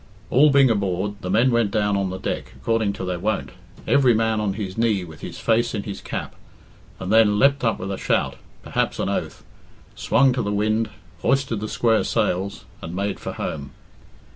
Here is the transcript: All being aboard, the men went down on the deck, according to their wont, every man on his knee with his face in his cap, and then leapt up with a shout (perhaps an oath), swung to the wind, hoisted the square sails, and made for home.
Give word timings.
All 0.31 0.49
being 0.49 0.71
aboard, 0.71 1.21
the 1.21 1.29
men 1.29 1.51
went 1.51 1.69
down 1.69 1.95
on 1.95 2.09
the 2.09 2.17
deck, 2.17 2.53
according 2.55 2.91
to 2.93 3.05
their 3.05 3.19
wont, 3.19 3.51
every 3.85 4.15
man 4.15 4.39
on 4.41 4.53
his 4.53 4.75
knee 4.75 5.03
with 5.03 5.21
his 5.21 5.37
face 5.37 5.75
in 5.75 5.83
his 5.83 6.01
cap, 6.01 6.33
and 6.99 7.13
then 7.13 7.37
leapt 7.37 7.63
up 7.63 7.77
with 7.77 7.91
a 7.91 7.99
shout 7.99 8.37
(perhaps 8.63 8.97
an 8.97 9.09
oath), 9.09 9.45
swung 9.93 10.33
to 10.33 10.41
the 10.41 10.51
wind, 10.51 10.89
hoisted 11.21 11.59
the 11.59 11.67
square 11.69 12.03
sails, 12.03 12.65
and 12.81 12.95
made 12.95 13.19
for 13.19 13.33
home. 13.33 13.73